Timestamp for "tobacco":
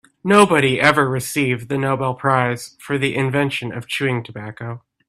4.23-4.81